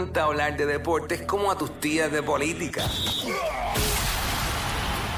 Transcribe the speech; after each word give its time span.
encanta 0.00 0.22
hablar 0.22 0.56
de 0.56 0.66
deportes 0.66 1.22
como 1.22 1.50
a 1.50 1.58
tus 1.58 1.78
tías 1.78 2.10
de 2.10 2.22
política. 2.22 2.82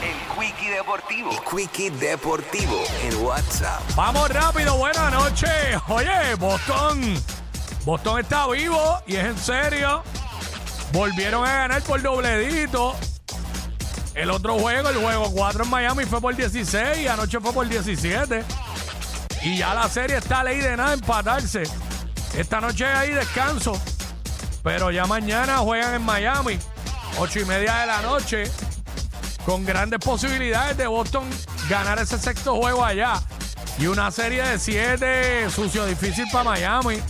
El 0.02 0.16
Quickie 0.36 0.70
Deportivo. 0.70 1.30
El 1.30 1.40
Quickie 1.40 1.90
Deportivo 1.90 2.82
en 3.04 3.16
WhatsApp. 3.22 3.80
Vamos 3.94 4.28
rápido, 4.30 4.76
buenas 4.76 5.12
noches. 5.12 5.50
Oye, 5.88 6.34
Boston. 6.38 7.14
Boston 7.84 8.20
está 8.20 8.48
vivo 8.48 8.98
y 9.06 9.16
es 9.16 9.24
en 9.24 9.38
serio. 9.38 10.02
Volvieron 10.92 11.44
a 11.44 11.52
ganar 11.52 11.82
por 11.82 12.02
dobledito. 12.02 12.96
El 14.14 14.30
otro 14.30 14.58
juego, 14.58 14.88
el 14.88 14.96
juego 14.96 15.30
4 15.32 15.64
en 15.64 15.70
Miami 15.70 16.04
fue 16.06 16.20
por 16.20 16.34
16 16.34 16.98
y 16.98 17.06
anoche 17.06 17.38
fue 17.40 17.52
por 17.52 17.68
17. 17.68 18.44
Y 19.44 19.58
ya 19.58 19.74
la 19.74 19.88
serie 19.88 20.16
está 20.16 20.42
ley 20.42 20.58
de 20.58 20.76
nada 20.76 20.94
empatarse. 20.94 21.62
Esta 22.36 22.60
noche 22.60 22.84
hay 22.86 23.12
descanso. 23.12 23.80
Pero 24.62 24.90
ya 24.90 25.06
mañana 25.06 25.58
juegan 25.58 25.94
en 25.94 26.02
Miami. 26.02 26.58
8 27.18 27.40
y 27.40 27.44
media 27.44 27.78
de 27.78 27.86
la 27.86 28.02
noche. 28.02 28.44
Con 29.44 29.64
grandes 29.64 29.98
posibilidades 29.98 30.76
de 30.76 30.86
Boston 30.86 31.24
ganar 31.68 31.98
ese 31.98 32.18
sexto 32.18 32.56
juego 32.56 32.84
allá. 32.84 33.20
Y 33.78 33.86
una 33.86 34.10
serie 34.10 34.42
de 34.42 34.58
7 34.58 35.50
sucio 35.50 35.84
difícil 35.86 36.26
para 36.30 36.44
Miami. 36.44 37.00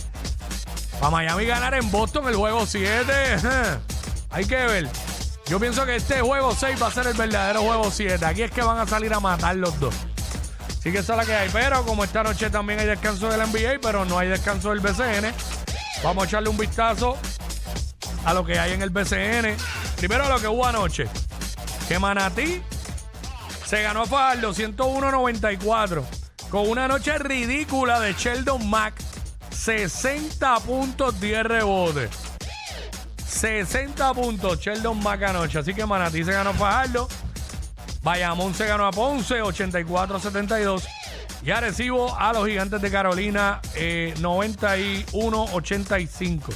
Para 0.99 1.11
Miami 1.11 1.45
ganar 1.45 1.73
en 1.75 1.89
Boston 1.91 2.27
el 2.27 2.35
juego 2.35 2.65
7. 2.65 3.11
Hay 4.31 4.45
que 4.45 4.55
ver. 4.55 4.89
Yo 5.45 5.59
pienso 5.59 5.85
que 5.85 5.95
este 5.95 6.21
juego 6.21 6.55
6 6.55 6.81
va 6.81 6.87
a 6.87 6.91
ser 6.91 7.05
el 7.07 7.13
verdadero 7.13 7.61
juego 7.61 7.91
7. 7.91 8.25
Aquí 8.25 8.41
es 8.41 8.51
que 8.51 8.61
van 8.61 8.79
a 8.79 8.87
salir 8.87 9.13
a 9.13 9.19
matar 9.19 9.55
los 9.55 9.79
dos. 9.79 9.93
Así 10.79 10.91
que 10.91 10.99
esa 10.99 11.13
es 11.13 11.17
la 11.17 11.25
que 11.25 11.33
hay. 11.33 11.49
Pero 11.49 11.85
como 11.85 12.03
esta 12.03 12.23
noche 12.23 12.49
también 12.49 12.79
hay 12.79 12.85
descanso 12.85 13.29
del 13.29 13.39
NBA, 13.41 13.79
pero 13.81 14.03
no 14.03 14.17
hay 14.17 14.27
descanso 14.27 14.69
del 14.69 14.79
BCN, 14.79 15.33
vamos 16.03 16.23
a 16.23 16.27
echarle 16.27 16.49
un 16.49 16.57
vistazo 16.57 17.17
a 18.25 18.33
lo 18.33 18.45
que 18.45 18.59
hay 18.59 18.73
en 18.73 18.81
el 18.81 18.89
BCN. 18.89 19.55
Primero 19.97 20.25
a 20.25 20.29
lo 20.29 20.39
que 20.39 20.47
hubo 20.47 20.65
anoche. 20.65 21.07
Que 21.87 21.99
Manatí 21.99 22.61
se 23.65 23.81
ganó 23.81 24.03
a 24.03 24.05
Fajardo 24.05 24.53
101-94 24.53 26.03
con 26.49 26.69
una 26.69 26.87
noche 26.87 27.17
ridícula 27.17 27.99
de 27.99 28.13
Sheldon 28.13 28.69
Mack. 28.69 28.93
60 29.49 30.59
puntos, 30.61 31.19
10 31.19 31.43
rebotes. 31.43 32.09
60 33.25 34.13
puntos 34.13 34.59
Sheldon 34.59 35.01
Mack 35.01 35.23
anoche. 35.23 35.59
Así 35.59 35.73
que 35.73 35.85
Manatí 35.85 36.23
se 36.23 36.31
ganó 36.31 36.51
a 36.51 36.53
Fajardo. 36.53 37.09
Bayamón 38.03 38.53
se 38.53 38.67
ganó 38.67 38.85
a 38.85 38.91
Ponce 38.91 39.41
84-72. 39.41 40.83
Y 41.41 41.49
Arecibo 41.51 42.17
a 42.17 42.33
los 42.33 42.47
gigantes 42.47 42.81
de 42.81 42.91
Carolina 42.91 43.61
eh, 43.75 44.13
91-85. 44.17 46.53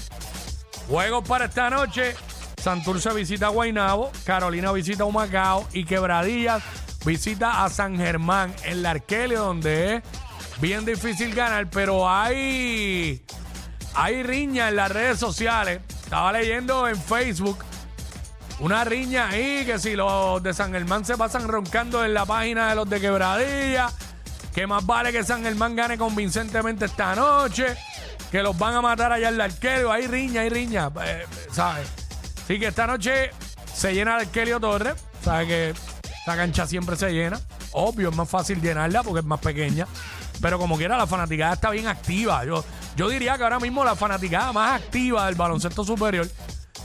Juegos 0.87 1.27
para 1.27 1.45
esta 1.45 1.69
noche. 1.69 2.15
Santurce 2.61 3.13
visita 3.13 3.47
a 3.47 3.49
Guaynabo, 3.49 4.11
Carolina 4.25 4.71
visita 4.71 5.03
a 5.03 5.05
Humacao 5.05 5.67
y 5.73 5.85
Quebradillas 5.85 6.63
visita 7.05 7.63
a 7.63 7.69
San 7.69 7.95
Germán 7.95 8.53
en 8.65 8.83
la 8.83 8.91
Arquelio, 8.91 9.41
donde 9.41 9.95
es 9.95 10.03
bien 10.59 10.83
difícil 10.83 11.33
ganar, 11.33 11.69
pero 11.69 12.09
hay, 12.09 13.23
hay 13.95 14.23
riña 14.23 14.67
en 14.67 14.75
las 14.75 14.91
redes 14.91 15.17
sociales. 15.17 15.81
Estaba 16.03 16.33
leyendo 16.33 16.87
en 16.87 17.01
Facebook 17.01 17.63
una 18.59 18.83
riña 18.83 19.29
ahí 19.29 19.65
que 19.65 19.79
si 19.79 19.95
los 19.95 20.41
de 20.43 20.53
San 20.53 20.73
Germán 20.73 21.05
se 21.05 21.15
pasan 21.15 21.47
roncando 21.47 22.03
en 22.03 22.13
la 22.13 22.25
página 22.25 22.69
de 22.69 22.75
los 22.75 22.89
de 22.89 22.99
Quebradilla, 22.99 23.89
que 24.53 24.67
más 24.67 24.85
vale 24.85 25.11
que 25.11 25.23
San 25.23 25.43
Germán 25.43 25.75
gane 25.75 25.97
convincentemente 25.97 26.85
esta 26.85 27.15
noche, 27.15 27.77
que 28.31 28.41
los 28.41 28.57
van 28.57 28.75
a 28.75 28.81
matar 28.81 29.11
allá 29.11 29.29
en 29.29 29.37
la 29.37 29.45
arquero. 29.45 29.91
Hay 29.91 30.07
riña, 30.07 30.41
hay 30.41 30.49
riña, 30.49 30.91
eh, 31.03 31.25
¿sabes? 31.51 31.87
Así 32.43 32.59
que 32.59 32.67
esta 32.67 32.87
noche 32.87 33.31
se 33.73 33.93
llena 33.93 34.15
el 34.15 34.27
Arquelio 34.27 34.59
Torres, 34.59 34.95
¿sabes? 35.23 35.47
Que 35.47 35.69
esta 35.69 36.35
cancha 36.35 36.65
siempre 36.65 36.95
se 36.95 37.11
llena. 37.11 37.39
Obvio, 37.73 38.09
es 38.09 38.15
más 38.15 38.29
fácil 38.29 38.61
llenarla 38.61 39.03
porque 39.03 39.19
es 39.19 39.25
más 39.25 39.39
pequeña. 39.39 39.87
Pero 40.41 40.59
como 40.59 40.77
quiera, 40.77 40.97
la 40.97 41.07
fanaticada 41.07 41.53
está 41.53 41.69
bien 41.71 41.87
activa. 41.87 42.45
Yo, 42.45 42.63
yo 42.95 43.09
diría 43.09 43.37
que 43.37 43.43
ahora 43.43 43.59
mismo 43.59 43.83
la 43.83 43.95
fanaticada 43.95 44.53
más 44.53 44.81
activa 44.81 45.25
del 45.25 45.35
baloncesto 45.35 45.83
superior 45.83 46.27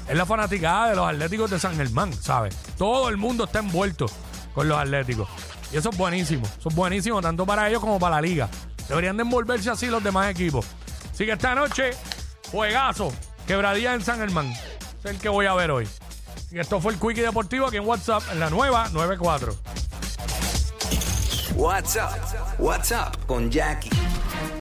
es 0.08 0.16
la 0.16 0.26
fanaticada 0.26 0.90
de 0.90 0.96
los 0.96 1.08
Atléticos 1.08 1.50
de 1.50 1.58
San 1.58 1.76
Germán, 1.76 2.12
¿sabes? 2.12 2.56
Todo 2.76 3.08
el 3.08 3.16
mundo 3.16 3.44
está 3.44 3.60
envuelto 3.60 4.06
con 4.54 4.68
los 4.68 4.78
Atléticos. 4.78 5.28
Y 5.72 5.76
eso 5.76 5.90
es 5.90 5.96
buenísimo. 5.96 6.44
Eso 6.58 6.68
es 6.68 6.74
buenísimo 6.74 7.20
tanto 7.20 7.46
para 7.46 7.68
ellos 7.68 7.80
como 7.80 7.98
para 7.98 8.16
la 8.16 8.22
liga. 8.22 8.48
Deberían 8.88 9.16
de 9.16 9.22
envolverse 9.22 9.70
así 9.70 9.86
los 9.86 10.02
demás 10.02 10.30
equipos. 10.30 10.66
Así 11.12 11.26
que 11.26 11.32
esta 11.32 11.54
noche, 11.54 11.90
juegazo, 12.50 13.12
quebradilla 13.46 13.94
en 13.94 14.02
San 14.02 14.18
Germán. 14.18 14.50
Es 14.50 15.04
el 15.04 15.18
que 15.18 15.28
voy 15.28 15.46
a 15.46 15.54
ver 15.54 15.70
hoy. 15.70 15.88
Y 16.50 16.58
esto 16.58 16.80
fue 16.80 16.92
el 16.92 16.98
Quickie 16.98 17.22
Deportivo 17.22 17.66
aquí 17.66 17.76
en 17.76 17.86
WhatsApp, 17.86 18.22
en 18.32 18.40
la 18.40 18.50
nueva 18.50 18.88
94. 18.90 19.54
WhatsApp. 21.54 22.18
WhatsApp 22.58 23.16
con 23.26 23.50
Jackie. 23.50 23.90